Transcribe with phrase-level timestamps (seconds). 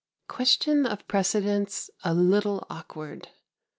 [0.27, 3.29] Question of precedence a little awkward.